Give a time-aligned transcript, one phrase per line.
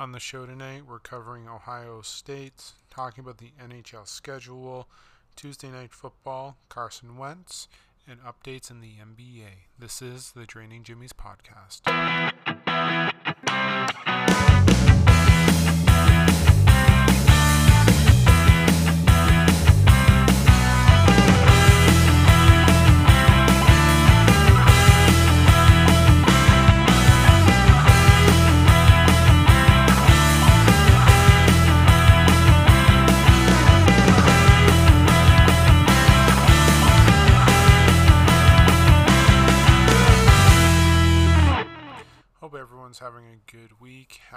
[0.00, 4.88] On the show tonight, we're covering Ohio State, talking about the NHL schedule,
[5.36, 7.68] Tuesday night football, Carson Wentz,
[8.08, 9.66] and updates in the NBA.
[9.78, 11.82] This is the Draining Jimmy's podcast.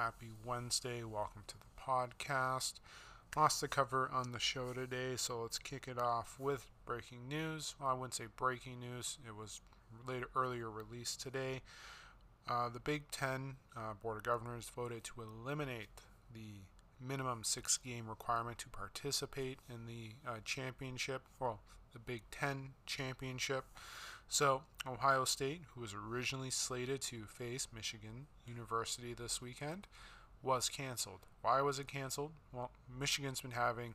[0.03, 1.01] Happy Wednesday.
[1.01, 2.73] Welcome to the podcast.
[3.37, 7.73] Lots to cover on the show today, so let's kick it off with breaking news.
[7.79, 9.61] Well, I wouldn't say breaking news, it was
[10.05, 11.61] later, earlier released today.
[12.49, 15.87] Uh, the Big Ten uh, Board of Governors voted to eliminate
[16.33, 16.63] the
[16.99, 21.61] minimum six game requirement to participate in the uh, championship, well,
[21.93, 23.63] the Big Ten championship.
[24.33, 29.85] So, Ohio State, who was originally slated to face Michigan University this weekend,
[30.41, 31.19] was canceled.
[31.43, 32.31] Why was it canceled?
[32.51, 33.93] Well, Michigan's been having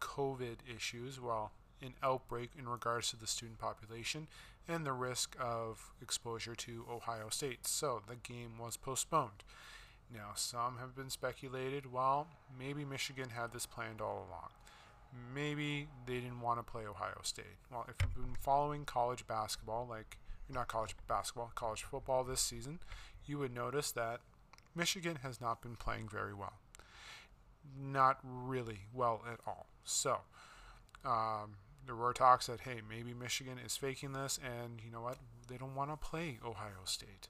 [0.00, 4.26] COVID issues, well, an outbreak in regards to the student population
[4.66, 7.64] and the risk of exposure to Ohio State.
[7.64, 9.44] So, the game was postponed.
[10.12, 12.26] Now, some have been speculated, well,
[12.58, 14.57] maybe Michigan had this planned all along
[15.34, 17.56] maybe they didn't want to play Ohio State.
[17.70, 22.80] Well, if you've been following college basketball, like not college basketball, college football this season,
[23.26, 24.20] you would notice that
[24.74, 26.54] Michigan has not been playing very well.
[27.78, 29.66] Not really well at all.
[29.84, 30.18] So,
[31.04, 35.18] um, there were talks that, hey, maybe Michigan is faking this, and you know what?
[35.48, 37.28] They don't want to play Ohio State.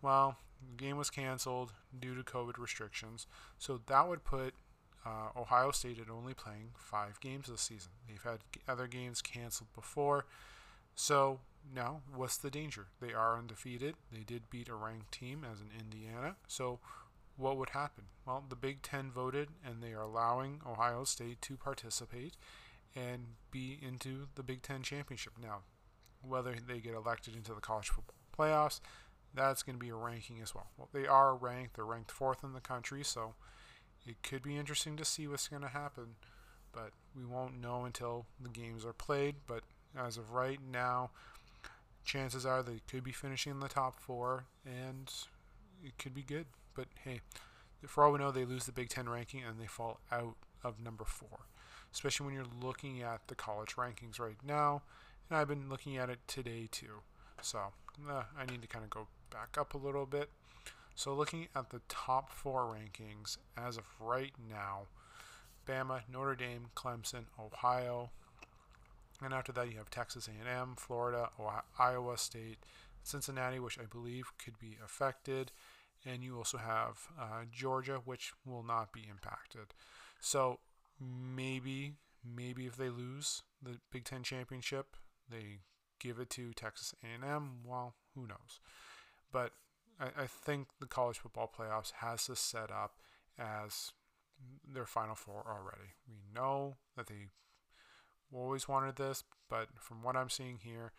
[0.00, 0.36] Well,
[0.70, 3.26] the game was canceled due to COVID restrictions,
[3.58, 4.54] so that would put
[5.04, 7.90] uh, Ohio State had only playing five games this season.
[8.08, 10.26] They've had other games canceled before.
[10.94, 11.40] So
[11.74, 12.86] now, what's the danger?
[13.00, 13.94] They are undefeated.
[14.12, 16.36] They did beat a ranked team as in Indiana.
[16.46, 16.80] So
[17.36, 18.04] what would happen?
[18.26, 22.36] Well, the Big Ten voted, and they are allowing Ohio State to participate
[22.94, 25.32] and be into the Big Ten championship.
[25.40, 25.60] Now,
[26.20, 28.80] whether they get elected into the college football playoffs,
[29.34, 30.68] that's going to be a ranking as well.
[30.76, 31.74] Well, they are ranked.
[31.74, 33.34] They're ranked fourth in the country, so
[34.06, 36.16] it could be interesting to see what's going to happen,
[36.72, 39.36] but we won't know until the games are played.
[39.46, 39.62] But
[39.98, 41.10] as of right now,
[42.04, 45.12] chances are they could be finishing in the top four, and
[45.84, 46.46] it could be good.
[46.74, 47.20] But hey,
[47.86, 50.80] for all we know, they lose the Big Ten ranking and they fall out of
[50.80, 51.46] number four,
[51.92, 54.82] especially when you're looking at the college rankings right now.
[55.28, 57.02] And I've been looking at it today too.
[57.40, 57.58] So
[58.08, 60.30] uh, I need to kind of go back up a little bit.
[60.94, 64.82] So looking at the top four rankings as of right now,
[65.66, 68.10] Bama, Notre Dame, Clemson, Ohio,
[69.24, 72.58] and after that you have Texas A&M, Florida, Ohio, Iowa State,
[73.02, 75.52] Cincinnati, which I believe could be affected,
[76.04, 79.74] and you also have uh, Georgia, which will not be impacted.
[80.20, 80.58] So
[81.00, 84.96] maybe, maybe if they lose the Big Ten championship,
[85.30, 85.60] they
[86.00, 87.60] give it to Texas A&M.
[87.64, 88.60] Well, who knows?
[89.32, 89.52] But
[90.00, 92.98] I, I think the college football playoffs has this set up
[93.38, 93.92] as
[94.66, 95.92] their final four already.
[96.08, 97.28] We know that they
[98.32, 100.92] always wanted this, but from what I'm seeing here,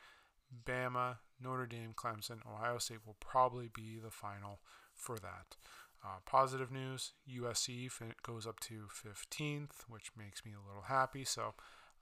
[0.65, 4.59] Bama, Notre Dame, Clemson, Ohio State will probably be the final
[4.93, 5.57] for that.
[6.03, 7.89] Uh, positive news USC
[8.23, 11.23] goes up to 15th, which makes me a little happy.
[11.23, 11.53] So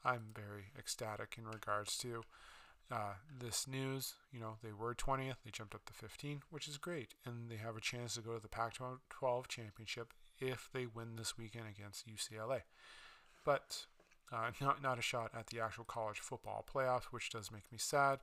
[0.03, 2.23] I'm very ecstatic in regards to
[2.91, 6.77] uh, this news, you know, they were 20th, they jumped up to 15, which is
[6.77, 7.13] great.
[7.25, 8.77] And they have a chance to go to the Pac
[9.09, 12.61] 12 championship if they win this weekend against UCLA.
[13.45, 13.85] But
[14.31, 17.77] uh, not, not a shot at the actual college football playoffs, which does make me
[17.77, 18.19] sad.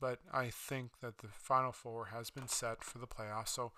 [0.00, 3.48] But I think that the Final Four has been set for the playoffs.
[3.48, 3.72] So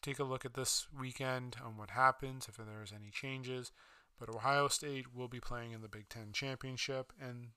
[0.00, 3.72] take a look at this weekend on what happens, if there's any changes.
[4.18, 7.48] But Ohio State will be playing in the Big Ten championship, and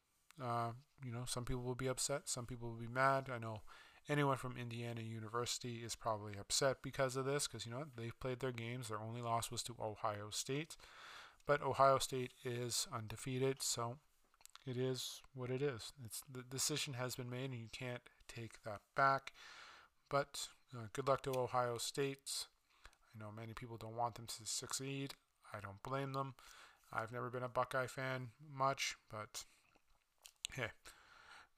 [0.42, 0.72] uh,
[1.04, 3.30] you know, some people will be upset, some people will be mad.
[3.34, 3.62] I know
[4.10, 8.40] anyone from Indiana University is probably upset because of this, because you know they've played
[8.40, 8.88] their games.
[8.88, 10.76] Their only loss was to Ohio State,
[11.46, 13.98] but Ohio State is undefeated, so
[14.66, 15.94] it is what it is.
[16.04, 19.32] It's the decision has been made, and you can't take that back.
[20.10, 22.48] But uh, good luck to Ohio State.
[23.16, 25.14] I know many people don't want them to succeed.
[25.54, 26.36] I don't blame them.
[26.92, 29.46] I've never been a Buckeye fan much, but
[30.54, 30.70] hey,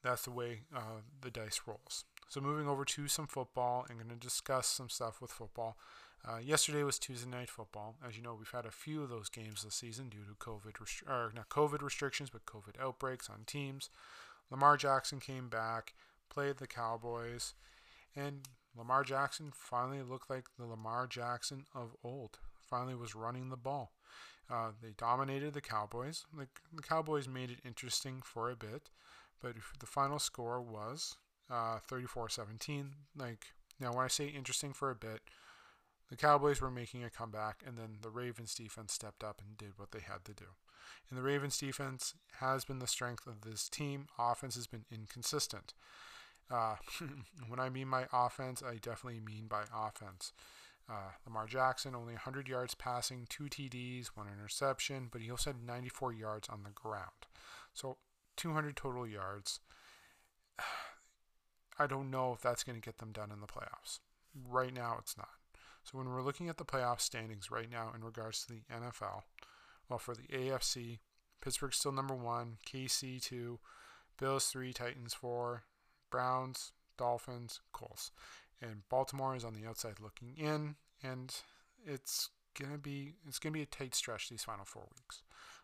[0.03, 2.05] that's the way uh, the dice rolls.
[2.29, 5.77] So moving over to some football, I'm going to discuss some stuff with football.
[6.27, 7.95] Uh, yesterday was Tuesday night football.
[8.05, 10.73] As you know, we've had a few of those games this season due to COVID,
[10.73, 13.89] restri- or not COVID restrictions, but COVID outbreaks on teams.
[14.51, 15.93] Lamar Jackson came back,
[16.29, 17.53] played the Cowboys,
[18.15, 18.41] and
[18.75, 22.39] Lamar Jackson finally looked like the Lamar Jackson of old.
[22.65, 23.93] Finally, was running the ball.
[24.49, 26.25] Uh, they dominated the Cowboys.
[26.35, 28.89] The, the Cowboys made it interesting for a bit,
[29.41, 31.17] but the final score was
[31.51, 32.91] uh, 34-17.
[33.17, 33.47] Like
[33.79, 35.21] now, when I say interesting for a bit,
[36.09, 39.77] the Cowboys were making a comeback, and then the Ravens defense stepped up and did
[39.77, 40.45] what they had to do.
[41.09, 44.07] And the Ravens defense has been the strength of this team.
[44.17, 45.73] Offense has been inconsistent.
[46.49, 46.75] Uh,
[47.47, 50.31] when I mean by offense, I definitely mean by offense.
[50.89, 55.61] Uh, Lamar Jackson only 100 yards passing, two TDs, one interception, but he also had
[55.61, 57.27] 94 yards on the ground.
[57.73, 57.97] So
[58.37, 59.59] 200 total yards.
[61.79, 63.99] I don't know if that's going to get them done in the playoffs.
[64.49, 65.29] Right now, it's not.
[65.83, 69.23] So when we're looking at the playoff standings right now in regards to the NFL,
[69.89, 70.99] well, for the AFC,
[71.41, 73.59] Pittsburgh's still number one, KC two,
[74.19, 75.63] Bills three, Titans four,
[76.09, 78.11] Browns, Dolphins, Colts,
[78.61, 81.33] and Baltimore is on the outside looking in, and
[81.85, 85.21] it's gonna be it's gonna be a tight stretch these final four weeks.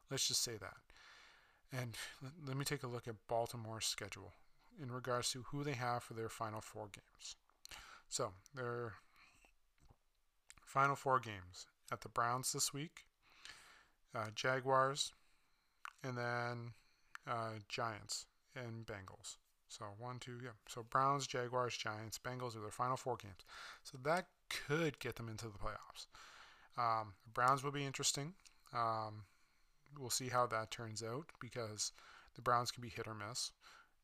[0.09, 0.77] Let's just say that.
[1.71, 1.97] And
[2.45, 4.33] let me take a look at Baltimore's schedule
[4.81, 7.35] in regards to who they have for their final four games.
[8.09, 8.93] So their
[10.65, 13.05] final four games at the Browns this week,
[14.15, 15.13] uh, Jaguars,
[16.03, 16.73] and then
[17.27, 19.37] uh, Giants and Bengals.
[19.73, 20.51] So one, two, yeah.
[20.67, 23.43] So Browns, Jaguars, Giants, Bengals are their final four games.
[23.83, 26.05] So that could get them into the playoffs.
[26.77, 28.33] Um, Browns will be interesting.
[28.71, 29.23] Um,
[29.99, 31.91] we'll see how that turns out because
[32.35, 33.51] the Browns can be hit or miss.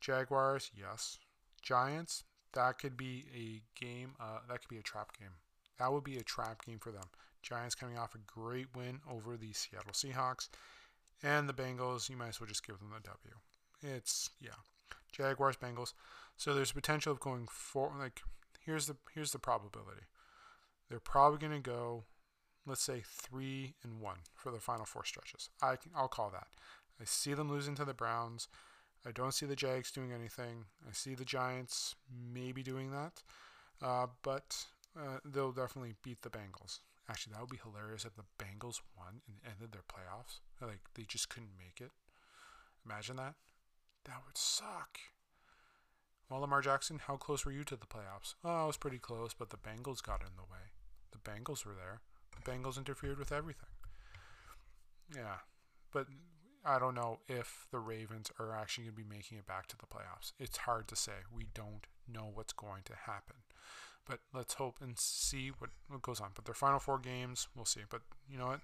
[0.01, 1.19] Jaguars, yes.
[1.61, 2.23] Giants,
[2.53, 4.13] that could be a game.
[4.19, 5.33] Uh, that could be a trap game.
[5.77, 7.05] That would be a trap game for them.
[7.43, 10.49] Giants coming off a great win over the Seattle Seahawks,
[11.23, 12.09] and the Bengals.
[12.09, 13.95] You might as well just give them the W.
[13.95, 14.59] It's yeah,
[15.11, 15.93] Jaguars, Bengals.
[16.37, 18.21] So there's potential of going for like
[18.65, 20.03] here's the here's the probability.
[20.89, 22.03] They're probably going to go,
[22.65, 25.49] let's say three and one for the final four stretches.
[25.61, 26.47] I can, I'll call that.
[26.99, 28.47] I see them losing to the Browns.
[29.05, 30.65] I don't see the Jags doing anything.
[30.87, 31.95] I see the Giants
[32.33, 33.21] maybe doing that,
[33.81, 34.65] uh, but
[34.97, 36.79] uh, they'll definitely beat the Bengals.
[37.09, 40.39] Actually, that would be hilarious if the Bengals won and ended their playoffs.
[40.61, 41.91] Like they just couldn't make it.
[42.85, 43.35] Imagine that.
[44.09, 44.97] That would suck.
[46.29, 48.33] Well, Lamar Jackson, how close were you to the playoffs?
[48.43, 50.73] Oh, I was pretty close, but the Bengals got in the way.
[51.11, 52.01] The Bengals were there.
[52.35, 53.69] The Bengals interfered with everything.
[55.15, 55.37] Yeah,
[55.93, 56.07] but
[56.65, 59.77] I don't know if the Ravens are actually going to be making it back to
[59.77, 60.33] the playoffs.
[60.39, 61.13] It's hard to say.
[61.31, 63.37] We don't know what's going to happen.
[64.07, 66.31] But let's hope and see what, what goes on.
[66.33, 67.81] But their final four games, we'll see.
[67.87, 68.61] But you know what?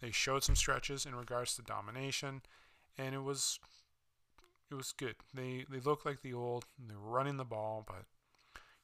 [0.00, 2.42] They showed some stretches in regards to domination,
[2.96, 3.58] and it was
[4.70, 5.16] it was good.
[5.32, 6.64] They they looked like the old.
[6.78, 8.04] They were running the ball, but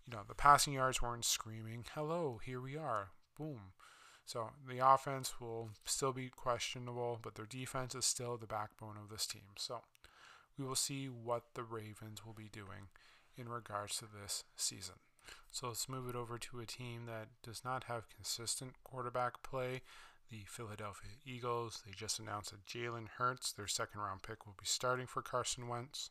[0.07, 1.85] you know the passing yards weren't screaming.
[1.95, 3.09] Hello, here we are.
[3.37, 3.73] Boom.
[4.25, 9.11] So the offense will still be questionable, but their defense is still the backbone of
[9.11, 9.43] this team.
[9.57, 9.81] So
[10.57, 12.89] we will see what the Ravens will be doing
[13.37, 14.97] in regards to this season.
[15.51, 19.83] So let's move it over to a team that does not have consistent quarterback play.
[20.33, 21.83] The Philadelphia Eagles.
[21.87, 25.69] They just announced that Jalen Hurts, their second round pick, will be starting for Carson
[25.69, 26.09] Wentz.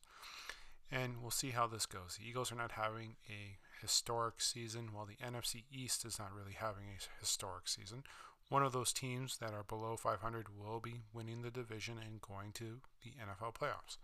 [0.91, 2.17] And we'll see how this goes.
[2.19, 6.53] The Eagles are not having a historic season, while the NFC East is not really
[6.53, 8.03] having a historic season.
[8.49, 12.51] One of those teams that are below 500 will be winning the division and going
[12.53, 13.97] to the NFL playoffs.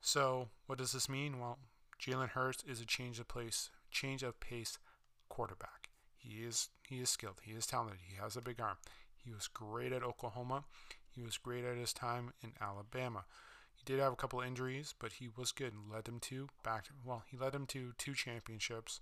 [0.00, 1.40] So, what does this mean?
[1.40, 1.58] Well,
[2.00, 4.78] Jalen Hurts is a change of place, change of pace
[5.28, 5.88] quarterback.
[6.18, 7.40] He is he is skilled.
[7.42, 7.98] He is talented.
[8.06, 8.76] He has a big arm.
[9.24, 10.64] He was great at Oklahoma.
[11.10, 13.24] He was great at his time in Alabama
[13.74, 16.86] He did have a couple injuries, but he was good and led them to back.
[17.04, 19.00] Well, he led them to two championships.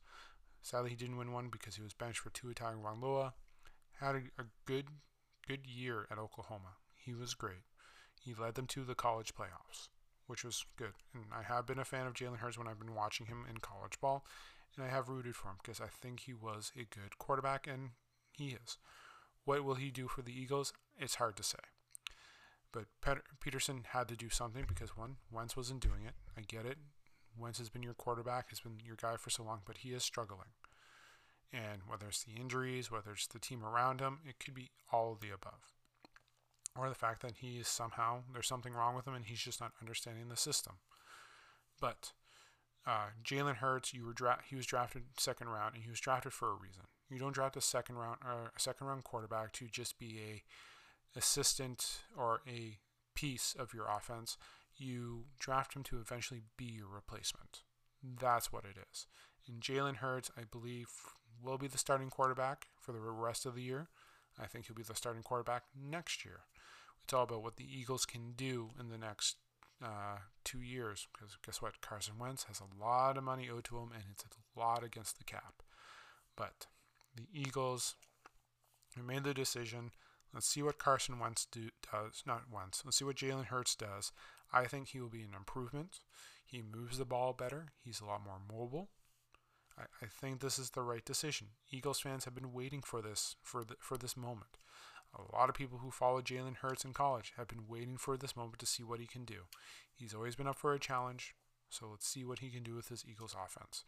[0.62, 3.32] Sadly, he didn't win one because he was benched for two Tua Tagovailoa.
[4.00, 4.86] Had a, a good,
[5.46, 6.76] good year at Oklahoma.
[6.96, 7.64] He was great.
[8.20, 9.88] He led them to the college playoffs,
[10.26, 10.94] which was good.
[11.14, 13.58] And I have been a fan of Jalen Hurts when I've been watching him in
[13.58, 14.24] college ball,
[14.76, 17.90] and I have rooted for him because I think he was a good quarterback, and
[18.32, 18.78] he is.
[19.44, 20.72] What will he do for the Eagles?
[20.98, 21.58] It's hard to say.
[22.72, 22.86] But
[23.40, 26.14] Pederson had to do something because one, Wentz wasn't doing it.
[26.36, 26.78] I get it.
[27.38, 30.02] Wentz has been your quarterback, has been your guy for so long, but he is
[30.02, 30.48] struggling.
[31.52, 35.12] And whether it's the injuries, whether it's the team around him, it could be all
[35.12, 35.72] of the above.
[36.74, 39.60] Or the fact that he is somehow, there's something wrong with him and he's just
[39.60, 40.76] not understanding the system.
[41.78, 42.12] But
[42.86, 46.32] uh, Jalen Hurts, you were dra- he was drafted second round and he was drafted
[46.32, 46.84] for a reason.
[47.12, 51.18] You don't draft a second round or a second round quarterback to just be a
[51.18, 52.78] assistant or a
[53.14, 54.38] piece of your offense.
[54.76, 57.60] You draft him to eventually be your replacement.
[58.02, 59.06] That's what it is.
[59.46, 60.88] And Jalen Hurts, I believe,
[61.42, 63.88] will be the starting quarterback for the rest of the year.
[64.40, 66.40] I think he'll be the starting quarterback next year.
[67.04, 69.36] It's all about what the Eagles can do in the next
[69.84, 71.08] uh, two years.
[71.12, 71.80] Because guess what?
[71.80, 75.18] Carson Wentz has a lot of money owed to him, and it's a lot against
[75.18, 75.62] the cap.
[76.36, 76.66] But
[77.14, 77.94] the Eagles
[78.96, 79.92] We made the decision.
[80.32, 82.22] Let's see what Carson Wentz do, does.
[82.26, 82.82] Not Wentz.
[82.84, 84.12] Let's see what Jalen Hurts does.
[84.52, 86.00] I think he will be an improvement.
[86.44, 87.72] He moves the ball better.
[87.84, 88.88] He's a lot more mobile.
[89.78, 91.48] I, I think this is the right decision.
[91.70, 94.58] Eagles fans have been waiting for this for the, for this moment.
[95.14, 98.36] A lot of people who followed Jalen Hurts in college have been waiting for this
[98.36, 99.42] moment to see what he can do.
[99.94, 101.34] He's always been up for a challenge,
[101.68, 103.84] so let's see what he can do with this Eagles offense.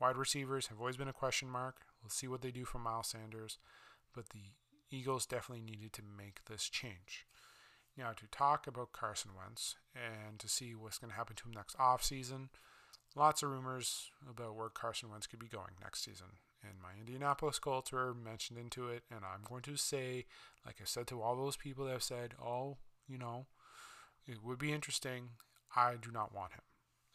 [0.00, 1.76] Wide receivers have always been a question mark.
[2.04, 3.58] Let's see what they do for Miles Sanders,
[4.14, 4.52] but the
[4.90, 7.26] Eagles definitely needed to make this change.
[7.96, 11.52] Now, to talk about Carson Wentz and to see what's going to happen to him
[11.54, 12.48] next offseason,
[13.16, 16.26] lots of rumors about where Carson Wentz could be going next season.
[16.62, 19.04] And my Indianapolis Colts were mentioned into it.
[19.10, 20.26] And I'm going to say,
[20.66, 23.46] like I said to all those people that have said, oh, you know,
[24.26, 25.30] it would be interesting.
[25.76, 26.62] I do not want him.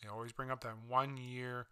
[0.02, 1.68] They always bring up that one year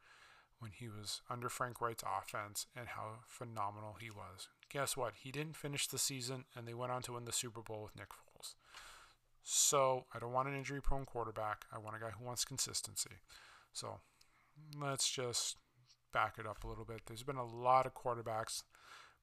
[0.59, 4.47] when he was under Frank Reich's offense and how phenomenal he was.
[4.69, 5.13] Guess what?
[5.21, 7.95] He didn't finish the season and they went on to win the Super Bowl with
[7.95, 8.55] Nick Foles.
[9.43, 11.65] So I don't want an injury prone quarterback.
[11.73, 13.21] I want a guy who wants consistency.
[13.71, 13.99] So
[14.77, 15.57] let's just
[16.11, 17.01] back it up a little bit.
[17.05, 18.63] There's been a lot of quarterbacks,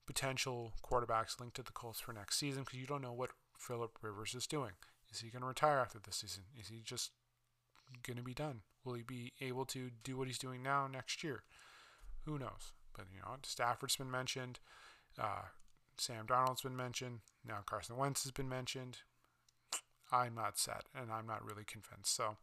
[0.07, 3.91] potential quarterbacks linked to the Colts for next season because you don't know what Philip
[4.01, 4.71] Rivers is doing.
[5.11, 6.43] Is he going to retire after this season?
[6.59, 7.11] Is he just
[8.03, 8.61] going to be done?
[8.83, 11.43] Will he be able to do what he's doing now next year?
[12.25, 12.73] Who knows?
[12.95, 14.59] But you know, Stafford's been mentioned.
[15.19, 15.43] Uh,
[15.97, 17.19] Sam Darnold's been mentioned.
[17.47, 18.99] Now Carson Wentz has been mentioned.
[20.11, 22.15] I'm not set, and I'm not really convinced.
[22.15, 22.37] So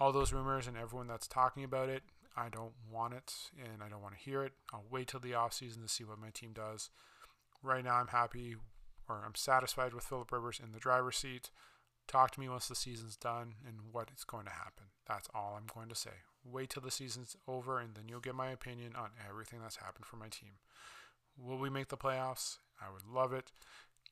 [0.00, 2.02] all those rumors and everyone that's talking about it,
[2.36, 4.52] I don't want it and I don't want to hear it.
[4.72, 6.90] I'll wait till the offseason to see what my team does.
[7.62, 8.56] Right now, I'm happy
[9.08, 11.50] or I'm satisfied with Philip Rivers in the driver's seat.
[12.08, 14.86] Talk to me once the season's done and what is going to happen.
[15.06, 16.10] That's all I'm going to say.
[16.44, 20.04] Wait till the season's over and then you'll get my opinion on everything that's happened
[20.04, 20.58] for my team.
[21.38, 22.58] Will we make the playoffs?
[22.80, 23.52] I would love it.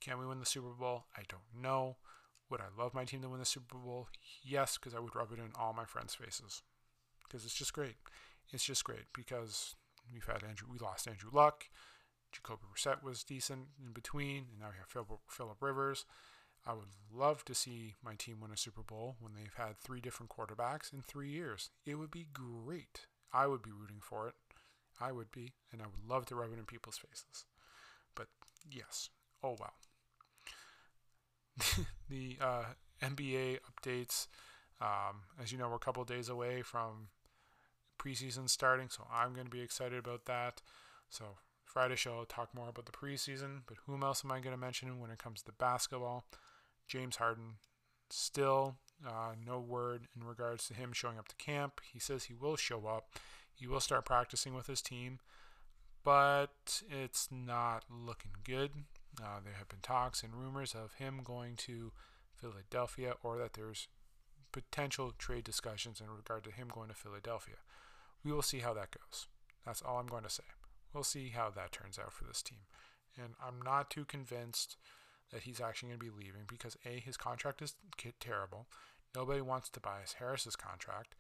[0.00, 1.04] Can we win the Super Bowl?
[1.16, 1.96] I don't know.
[2.48, 4.08] Would I love my team to win the Super Bowl?
[4.42, 6.62] Yes, because I would rub it in all my friends' faces.
[7.22, 7.96] Because it's just great.
[8.52, 9.76] It's just great because
[10.12, 11.66] we've had Andrew, we lost Andrew Luck.
[12.32, 16.06] Jacoby Brissett was decent in between, and now we have Philip, Rivers.
[16.66, 20.00] I would love to see my team win a Super Bowl when they've had three
[20.00, 21.70] different quarterbacks in three years.
[21.86, 23.06] It would be great.
[23.32, 24.34] I would be rooting for it.
[25.00, 27.46] I would be, and I would love to rub it in people's faces.
[28.14, 28.26] But
[28.70, 29.08] yes,
[29.42, 29.74] oh well.
[32.10, 32.64] the uh,
[33.02, 34.26] NBA updates.
[34.80, 37.08] Um, as you know, we're a couple days away from
[37.98, 40.60] preseason starting, so I'm going to be excited about that.
[41.08, 43.60] So Friday show, I'll talk more about the preseason.
[43.66, 46.24] But whom else am I going to mention when it comes to basketball?
[46.90, 47.54] James Harden.
[48.10, 48.74] Still,
[49.06, 51.80] uh, no word in regards to him showing up to camp.
[51.92, 53.14] He says he will show up.
[53.54, 55.20] He will start practicing with his team,
[56.02, 58.70] but it's not looking good.
[59.22, 61.92] Uh, there have been talks and rumors of him going to
[62.34, 63.86] Philadelphia or that there's
[64.50, 67.56] potential trade discussions in regard to him going to Philadelphia.
[68.24, 69.28] We will see how that goes.
[69.64, 70.44] That's all I'm going to say.
[70.92, 72.66] We'll see how that turns out for this team.
[73.16, 74.76] And I'm not too convinced
[75.32, 77.74] that he's actually going to be leaving because A, his contract is
[78.18, 78.66] terrible.
[79.14, 81.14] Nobody wants to buy Harris's contract.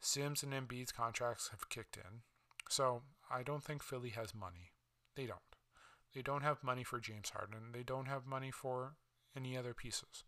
[0.00, 2.22] Sims and Embiid's contracts have kicked in.
[2.68, 4.72] So I don't think Philly has money.
[5.16, 5.40] They don't.
[6.14, 7.72] They don't have money for James Harden.
[7.72, 8.94] They don't have money for
[9.36, 10.24] any other pieces.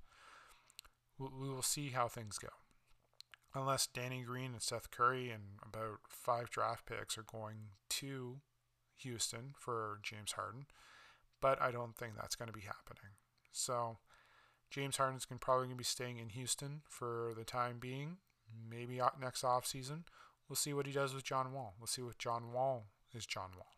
[1.19, 2.49] We will see how things go.
[3.55, 8.41] Unless Danny Green and Seth Curry and about five draft picks are going to
[8.97, 10.67] Houston for James Harden.
[11.41, 13.13] But I don't think that's going to be happening.
[13.55, 13.99] So
[14.71, 18.19] James Harden's going probably to be staying in Houston for the time being.
[18.69, 20.05] Maybe next off season,
[20.49, 21.75] we'll see what he does with John Wall.
[21.79, 23.73] We'll see what John Wall is John Wall.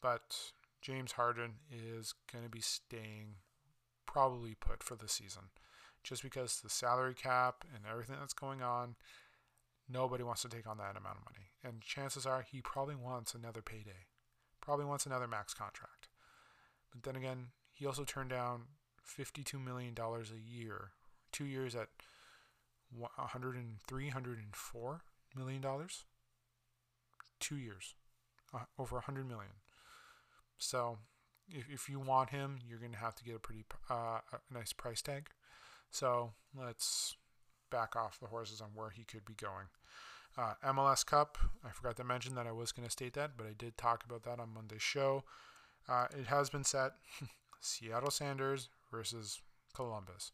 [0.00, 3.36] But James Harden is going to be staying
[4.06, 5.44] probably put for the season.
[6.02, 8.96] Just because the salary cap and everything that's going on,
[9.88, 11.52] nobody wants to take on that amount of money.
[11.62, 14.08] And chances are he probably wants another payday,
[14.60, 16.08] probably wants another max contract.
[16.92, 18.64] But then again, he also turned down
[19.06, 20.90] $52 million a year,
[21.32, 21.88] two years at
[22.96, 25.00] 103, 104
[25.36, 26.04] million dollars.
[27.40, 27.94] Two years,
[28.54, 29.52] uh, over 100 million.
[30.56, 30.98] So
[31.50, 34.52] if, if you want him, you're going to have to get a pretty uh, a
[34.52, 35.28] nice price tag.
[35.90, 37.16] So let's
[37.70, 39.66] back off the horses on where he could be going.
[40.36, 43.46] Uh, MLS Cup, I forgot to mention that I was going to state that, but
[43.46, 45.24] I did talk about that on Monday's show.
[45.88, 46.92] Uh, it has been set
[47.60, 49.40] Seattle Sounders versus
[49.74, 50.32] Columbus.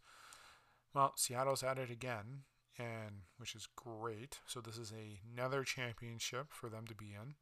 [0.94, 2.44] Well, Seattle's at it again,
[2.78, 4.38] and which is great.
[4.46, 4.92] So this is
[5.34, 7.34] another championship for them to be in.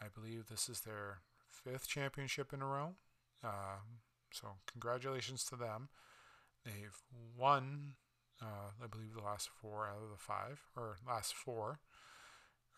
[0.00, 1.18] I believe this is their
[1.50, 2.94] fifth championship in a row.
[3.44, 3.80] Uh,
[4.32, 5.88] so congratulations to them.
[6.64, 6.96] They've
[7.36, 7.94] won,
[8.40, 11.80] uh, I believe, the last four out of the five, or last four.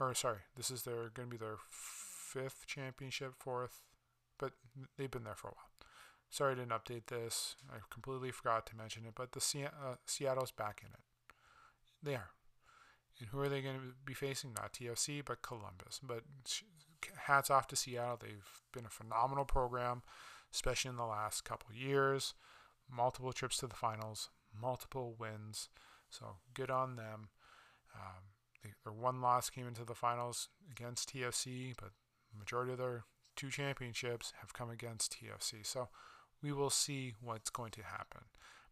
[0.00, 3.82] Or sorry, this is their going to be their fifth championship, fourth,
[4.38, 4.52] but
[4.96, 5.67] they've been there for a while.
[6.30, 7.56] Sorry I didn't update this.
[7.70, 11.00] I completely forgot to mention it, but the Se- uh, Seattle's back in it.
[12.02, 12.30] They are.
[13.18, 14.52] And who are they going to be facing?
[14.54, 16.00] Not TFC, but Columbus.
[16.02, 16.22] But
[17.26, 18.18] hats off to Seattle.
[18.20, 20.02] They've been a phenomenal program,
[20.52, 22.34] especially in the last couple years.
[22.90, 25.68] Multiple trips to the finals, multiple wins.
[26.10, 27.28] So good on them.
[27.94, 28.22] Um,
[28.62, 31.90] they, their one loss came into the finals against TFC, but
[32.38, 33.04] majority of their
[33.36, 35.64] two championships have come against TFC.
[35.66, 35.88] So
[36.42, 38.22] we will see what's going to happen.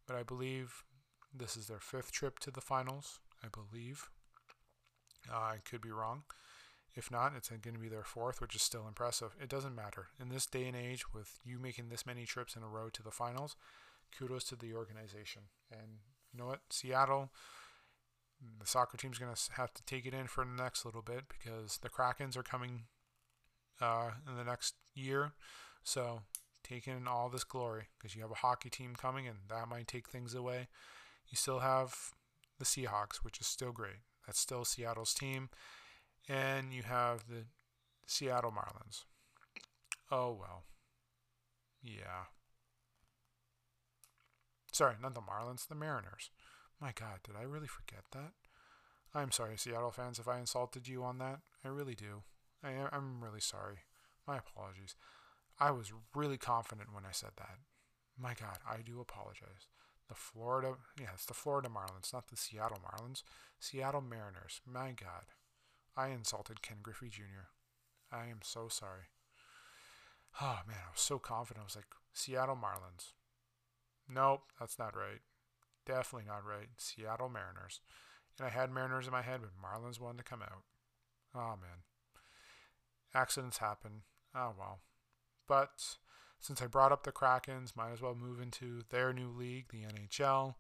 [0.07, 0.85] But I believe
[1.35, 3.21] this is their fifth trip to the finals.
[3.45, 4.09] I believe.
[5.31, 6.23] Uh, I could be wrong.
[6.95, 9.37] If not, it's going to be their fourth, which is still impressive.
[9.41, 10.09] It doesn't matter.
[10.19, 13.03] In this day and age, with you making this many trips in a row to
[13.03, 13.55] the finals,
[14.17, 15.43] kudos to the organization.
[15.71, 15.99] And
[16.33, 16.61] you know what?
[16.71, 17.31] Seattle,
[18.59, 21.25] the soccer team's going to have to take it in for the next little bit
[21.29, 22.85] because the Krakens are coming
[23.81, 25.33] uh, in the next year.
[25.83, 26.23] So
[26.67, 29.87] take in all this glory because you have a hockey team coming and that might
[29.87, 30.69] take things away.
[31.29, 32.13] You still have
[32.59, 34.03] the Seahawks, which is still great.
[34.27, 35.51] That's still Seattle's team
[36.29, 37.45] and you have the
[38.07, 39.05] Seattle Marlins.
[40.11, 40.65] Oh well.
[41.83, 42.27] Yeah.
[44.73, 46.31] Sorry, not the Marlins, the Mariners.
[46.81, 48.33] My God, did I really forget that?
[49.15, 51.41] I'm sorry, Seattle fans, if I insulted you on that.
[51.65, 52.23] I really do.
[52.63, 53.79] I am, I'm really sorry.
[54.27, 54.95] My apologies.
[55.59, 57.59] I was really confident when I said that.
[58.19, 59.69] My God, I do apologize.
[60.09, 63.23] The Florida, yeah, it's the Florida Marlins, not the Seattle Marlins.
[63.59, 64.61] Seattle Mariners.
[64.67, 65.25] My God.
[65.97, 67.49] I insulted Ken Griffey Jr.
[68.13, 69.09] I am so sorry.
[70.41, 71.63] Oh man, I was so confident.
[71.63, 73.13] I was like, Seattle Marlins.
[74.09, 75.21] Nope, that's not right.
[75.87, 76.69] Definitely not right.
[76.77, 77.81] Seattle Mariners.
[78.39, 80.63] And I had Mariners in my head, but Marlins wanted to come out.
[81.35, 81.85] Oh man.
[83.15, 84.03] Accidents happen.
[84.35, 84.81] Oh well.
[85.49, 85.97] But
[86.41, 89.83] since I brought up the Krakens, might as well move into their new league, the
[89.83, 90.55] NHL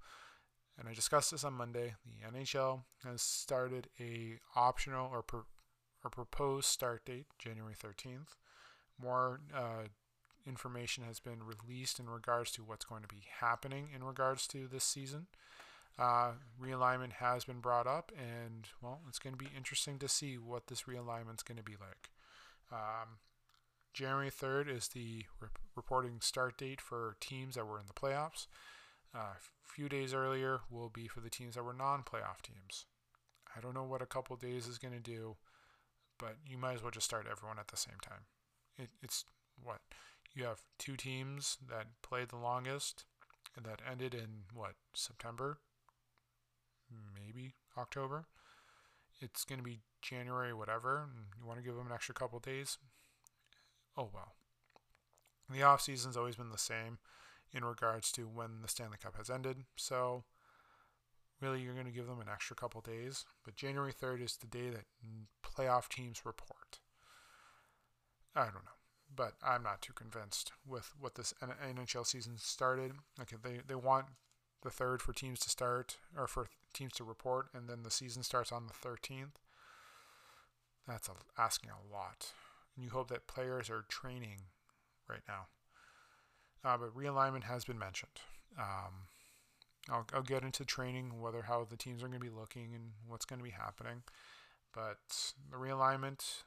[0.78, 1.94] and I discussed this on Monday.
[2.04, 5.44] The NHL has started a optional or per,
[6.04, 8.36] or proposed start date, January 13th.
[9.00, 9.88] More uh,
[10.46, 14.68] information has been released in regards to what's going to be happening in regards to
[14.68, 15.26] this season.
[15.98, 20.36] Uh, realignment has been brought up, and well, it's going to be interesting to see
[20.36, 22.10] what this realignment is going to be like.
[22.70, 23.16] Um,
[23.96, 28.46] January 3rd is the re- reporting start date for teams that were in the playoffs.
[29.14, 32.84] Uh, a few days earlier will be for the teams that were non playoff teams.
[33.56, 35.36] I don't know what a couple days is going to do,
[36.18, 38.26] but you might as well just start everyone at the same time.
[38.78, 39.24] It, it's
[39.62, 39.80] what?
[40.34, 43.06] You have two teams that played the longest
[43.56, 44.74] and that ended in what?
[44.92, 45.60] September?
[47.14, 48.26] Maybe October?
[49.22, 52.38] It's going to be January, whatever, and you want to give them an extra couple
[52.40, 52.76] days?
[53.96, 54.34] Oh well.
[55.48, 56.98] The off season's always been the same
[57.52, 59.58] in regards to when the Stanley Cup has ended.
[59.76, 60.24] So,
[61.40, 63.24] really, you're going to give them an extra couple days.
[63.44, 64.84] But January 3rd is the day that
[65.44, 66.80] playoff teams report.
[68.34, 68.76] I don't know.
[69.14, 72.92] But I'm not too convinced with what this NHL season started.
[73.20, 74.06] Okay, they, they want
[74.62, 78.24] the third for teams to start, or for teams to report, and then the season
[78.24, 79.36] starts on the 13th.
[80.88, 82.32] That's a, asking a lot.
[82.76, 84.42] And you hope that players are training
[85.08, 85.46] right now.
[86.64, 88.20] Uh, but realignment has been mentioned.
[88.58, 89.08] Um,
[89.88, 92.90] I'll, I'll get into training, whether how the teams are going to be looking and
[93.06, 94.02] what's going to be happening.
[94.74, 94.98] But
[95.50, 96.42] the realignment,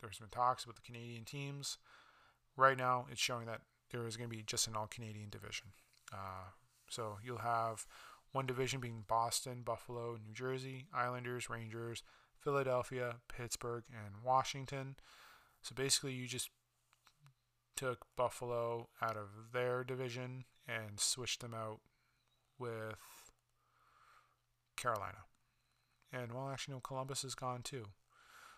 [0.00, 1.78] there's been talks about the Canadian teams.
[2.56, 5.68] Right now, it's showing that there is going to be just an all Canadian division.
[6.12, 6.50] Uh,
[6.88, 7.86] so you'll have
[8.32, 12.02] one division being Boston, Buffalo, New Jersey, Islanders, Rangers,
[12.38, 14.96] Philadelphia, Pittsburgh, and Washington.
[15.64, 16.50] So basically, you just
[17.74, 21.80] took Buffalo out of their division and switched them out
[22.58, 23.32] with
[24.76, 25.24] Carolina.
[26.12, 27.84] And well, actually, no, Columbus is gone too.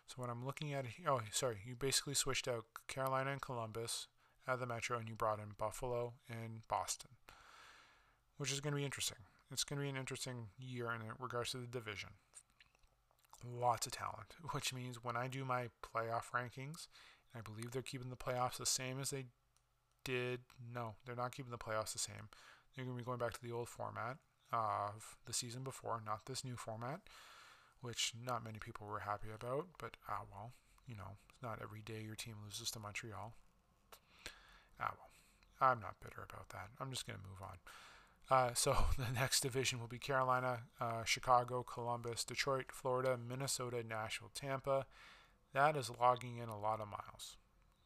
[0.08, 4.08] So when I'm looking at it, oh, sorry, you basically switched out Carolina and Columbus
[4.48, 7.10] out of the Metro and you brought in Buffalo and Boston,
[8.36, 9.18] which is going to be interesting.
[9.52, 12.10] It's going to be an interesting year in regards to the division.
[13.44, 16.88] Lots of talent, which means when I do my playoff rankings,
[17.34, 19.26] I believe they're keeping the playoffs the same as they
[20.04, 20.40] did.
[20.74, 22.28] No, they're not keeping the playoffs the same.
[22.74, 24.16] They're going to be going back to the old format
[24.52, 27.00] of the season before, not this new format,
[27.80, 29.66] which not many people were happy about.
[29.78, 30.52] But ah, well,
[30.86, 33.32] you know, it's not every day your team loses to Montreal.
[34.80, 36.68] Ah, well, I'm not bitter about that.
[36.80, 37.56] I'm just going to move on.
[38.30, 44.30] Uh, so the next division will be Carolina, uh, Chicago, Columbus, Detroit, Florida, Minnesota, Nashville,
[44.34, 44.86] Tampa.
[45.52, 47.36] That is logging in a lot of miles.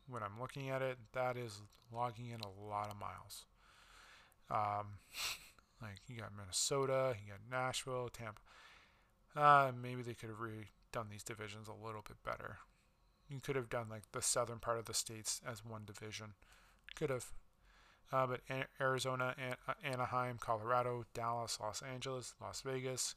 [0.09, 3.47] When I'm looking at it, that is logging in a lot of miles.
[4.51, 4.99] Um,
[5.83, 8.41] like you got Minnesota, you got Nashville, Tampa.
[9.37, 12.59] Uh, maybe they could have redone these divisions a little bit better.
[13.29, 16.35] You could have done like the southern part of the states as one division.
[16.97, 17.27] Could have.
[18.13, 18.41] Uh, but
[18.81, 23.15] Arizona, An- Anaheim, Colorado, Dallas, Los Angeles, Las Vegas,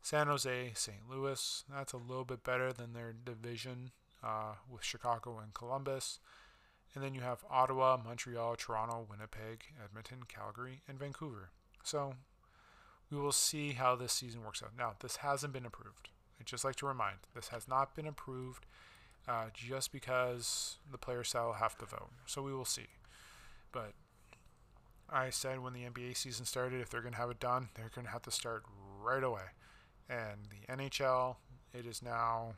[0.00, 0.98] San Jose, St.
[1.10, 1.64] Louis.
[1.68, 3.90] That's a little bit better than their division
[4.22, 6.20] uh, with Chicago and Columbus.
[6.94, 11.50] And then you have Ottawa, Montreal, Toronto, Winnipeg, Edmonton, Calgary, and Vancouver.
[11.82, 12.14] So
[13.10, 14.72] we will see how this season works out.
[14.76, 16.08] Now, this hasn't been approved.
[16.40, 18.66] I'd just like to remind this has not been approved
[19.26, 22.10] uh, just because the players shall have to vote.
[22.26, 22.86] So we will see.
[23.72, 23.92] But
[25.10, 27.90] I said when the NBA season started, if they're going to have it done, they're
[27.94, 28.64] going to have to start
[29.02, 29.42] right away.
[30.08, 31.36] And the NHL,
[31.72, 32.54] it is now.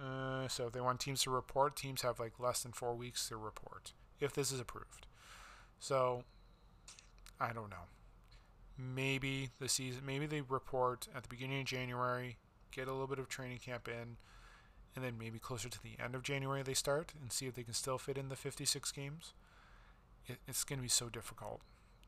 [0.00, 3.28] Uh, so if they want teams to report, teams have like less than four weeks
[3.28, 5.06] to report if this is approved.
[5.78, 6.24] So
[7.40, 7.88] I don't know.
[8.78, 12.38] Maybe the season, maybe they report at the beginning of January,
[12.70, 14.16] get a little bit of training camp in,
[14.94, 17.62] and then maybe closer to the end of January they start and see if they
[17.62, 19.34] can still fit in the 56 games.
[20.30, 21.60] It, it's going to be so difficult.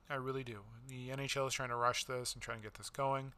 [0.08, 0.60] I really do.
[0.88, 3.32] The NHL is trying to rush this and trying to get this going.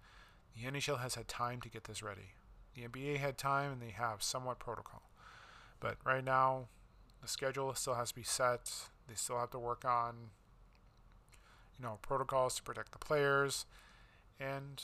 [0.56, 2.32] The NHL has had time to get this ready.
[2.74, 5.02] The NBA had time and they have somewhat protocol.
[5.80, 6.66] But right now,
[7.22, 8.70] the schedule still has to be set.
[9.08, 10.30] They still have to work on
[11.78, 13.66] you know, protocols to protect the players
[14.38, 14.82] and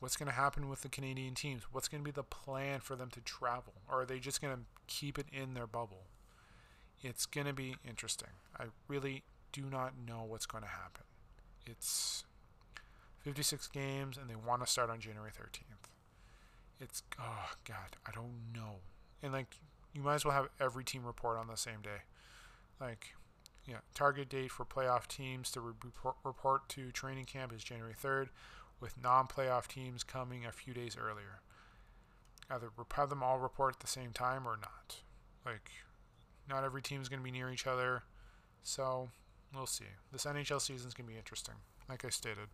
[0.00, 1.62] what's going to happen with the Canadian teams?
[1.72, 3.74] What's going to be the plan for them to travel?
[3.90, 6.04] Or are they just going to keep it in their bubble?
[7.02, 8.28] It's going to be interesting.
[8.58, 11.04] I really do not know what's going to happen.
[11.66, 12.24] It's
[13.20, 15.90] 56 games and they want to start on January 13th.
[16.80, 18.76] It's, oh, God, I don't know.
[19.22, 19.56] And, like,
[19.94, 22.02] you might as well have every team report on the same day.
[22.80, 23.14] Like,
[23.66, 28.28] yeah, target date for playoff teams to report, report to training camp is January 3rd
[28.78, 31.40] with non-playoff teams coming a few days earlier.
[32.50, 34.96] Either have them all report at the same time or not.
[35.44, 35.70] Like,
[36.48, 38.02] not every team is going to be near each other,
[38.62, 39.08] so
[39.54, 39.86] we'll see.
[40.12, 41.54] This NHL season is going to be interesting.
[41.88, 42.48] Like I stated,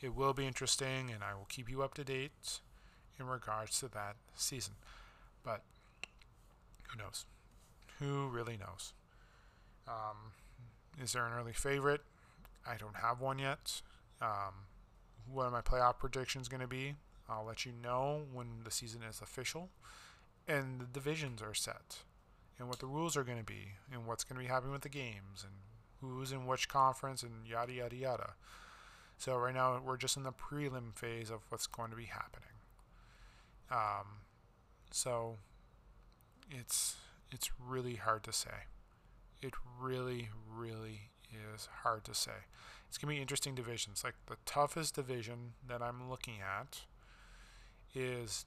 [0.00, 2.60] it will be interesting, and I will keep you up to date
[3.18, 4.74] in regards to that season.
[5.42, 5.62] But
[6.88, 7.26] who knows?
[7.98, 8.92] Who really knows?
[9.86, 10.32] Um,
[11.02, 12.02] is there an early favorite?
[12.66, 13.82] I don't have one yet.
[14.20, 14.66] Um,
[15.30, 16.94] what are my playoff predictions going to be?
[17.28, 19.70] I'll let you know when the season is official
[20.46, 21.98] and the divisions are set
[22.58, 24.82] and what the rules are going to be and what's going to be happening with
[24.82, 25.52] the games and
[26.00, 28.34] who's in which conference and yada yada yada.
[29.18, 32.48] So right now we're just in the prelim phase of what's going to be happening.
[33.70, 34.20] Um,
[34.90, 35.38] so
[36.50, 36.96] it's
[37.32, 38.68] it's really hard to say.
[39.42, 41.10] It really, really
[41.54, 42.46] is hard to say.
[42.88, 44.04] It's going to be interesting divisions.
[44.04, 46.82] Like the toughest division that I'm looking at
[47.94, 48.46] is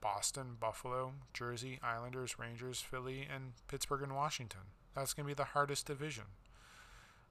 [0.00, 4.60] Boston, Buffalo, Jersey, Islanders, Rangers, Philly, and Pittsburgh and Washington.
[4.94, 6.24] That's going to be the hardest division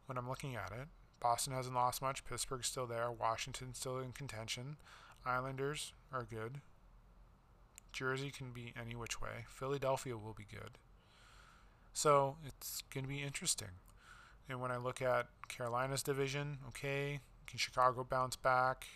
[0.05, 0.87] when I'm looking at it.
[1.19, 2.25] Boston hasn't lost much.
[2.25, 3.11] Pittsburgh's still there.
[3.11, 4.77] Washington's still in contention.
[5.25, 6.61] Islanders are good.
[7.91, 9.45] Jersey can be any which way.
[9.49, 10.77] Philadelphia will be good.
[11.93, 13.69] So it's going to be interesting.
[14.47, 18.87] And when I look at Carolina's division, okay, can Chicago bounce back,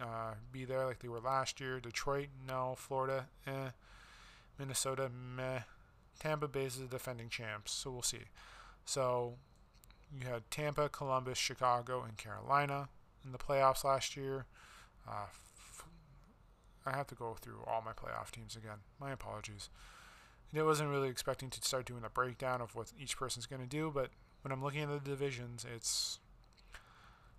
[0.00, 1.80] uh, be there like they were last year?
[1.80, 2.74] Detroit, no.
[2.76, 3.70] Florida, eh.
[4.58, 5.60] Minnesota, meh.
[6.18, 8.24] Tampa Bay is the defending champs, so we'll see.
[8.84, 9.34] So
[10.12, 12.88] you had Tampa, Columbus, Chicago, and Carolina
[13.24, 14.44] in the playoffs last year.
[15.08, 15.84] Uh, f-
[16.84, 18.78] I have to go through all my playoff teams again.
[19.00, 19.70] My apologies.
[20.56, 23.68] I wasn't really expecting to start doing a breakdown of what each person's going to
[23.68, 24.10] do, but
[24.42, 26.18] when I'm looking at the divisions, it's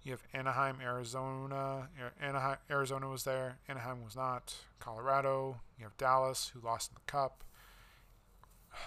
[0.03, 1.89] you have Anaheim, Arizona.
[2.19, 3.59] Anaheim, Arizona was there.
[3.67, 4.55] Anaheim was not.
[4.79, 5.61] Colorado.
[5.77, 7.43] You have Dallas, who lost in the Cup.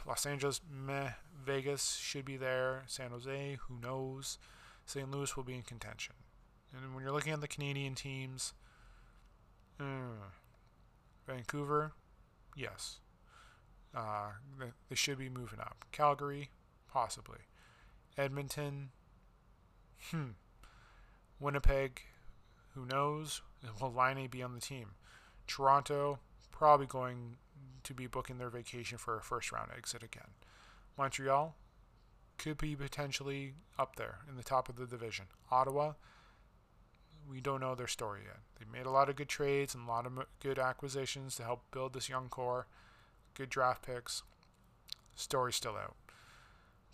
[0.07, 1.11] Los Angeles, meh.
[1.44, 2.83] Vegas should be there.
[2.87, 4.38] San Jose, who knows?
[4.87, 5.11] St.
[5.11, 6.14] Louis will be in contention.
[6.72, 8.53] And when you're looking at the Canadian teams,
[9.79, 10.29] uh,
[11.27, 11.92] Vancouver,
[12.57, 12.98] yes.
[13.94, 15.85] Uh, they, they should be moving up.
[15.92, 16.50] Calgary,
[16.90, 17.38] possibly.
[18.18, 18.90] Edmonton,
[20.11, 20.31] hmm.
[21.40, 22.02] Winnipeg,
[22.74, 23.42] who knows?
[23.80, 24.90] Will Laine be on the team?
[25.46, 26.18] Toronto,
[26.50, 27.36] probably going
[27.82, 30.30] to be booking their vacation for a first round exit again.
[30.96, 31.54] Montreal
[32.38, 35.26] could be potentially up there in the top of the division.
[35.50, 35.92] Ottawa,
[37.28, 38.38] we don't know their story yet.
[38.58, 41.62] They made a lot of good trades and a lot of good acquisitions to help
[41.70, 42.66] build this young core,
[43.34, 44.22] good draft picks.
[45.14, 45.96] Story still out.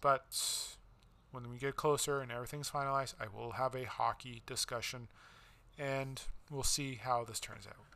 [0.01, 0.77] But
[1.33, 5.09] when we get closer and everything's finalized, I will have a hockey discussion
[5.79, 7.87] and we'll see how this turns out.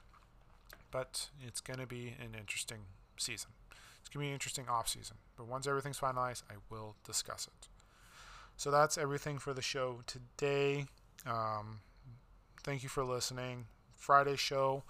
[0.91, 2.79] But it's going to be an interesting
[3.17, 3.51] season.
[4.01, 5.17] It's going to be an interesting off season.
[5.37, 7.69] But once everything's finalized, I will discuss it.
[8.57, 10.87] So that's everything for the show today.
[11.27, 11.81] Um,
[12.63, 13.67] thank you for listening.
[13.97, 14.85] Friday show,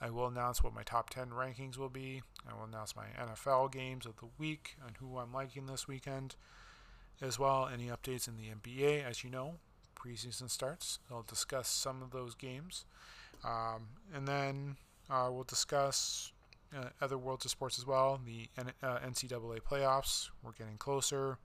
[0.00, 2.22] I will announce what my top 10 rankings will be.
[2.48, 6.36] I will announce my NFL games of the week and who I'm liking this weekend.
[7.22, 9.04] As well, any updates in the NBA.
[9.04, 9.56] As you know,
[9.94, 10.98] preseason starts.
[11.10, 12.84] I'll discuss some of those games.
[13.44, 14.76] Um, and then
[15.10, 16.32] uh, we'll discuss
[16.76, 18.20] uh, other worlds of sports as well.
[18.24, 21.38] The N- uh, NCAA playoffs, we're getting closer.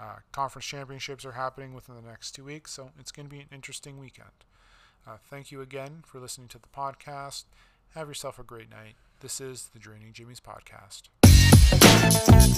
[0.00, 3.40] Uh, conference championships are happening within the next two weeks, so it's going to be
[3.40, 4.30] an interesting weekend.
[5.06, 7.44] Uh, thank you again for listening to the podcast.
[7.94, 8.94] Have yourself a great night.
[9.20, 11.21] This is the Draining Jimmy's podcast.
[11.92, 12.56] フフフ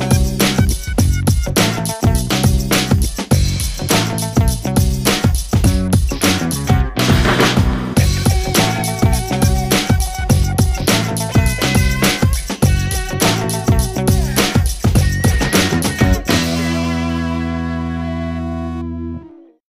[2.68, 2.73] フ。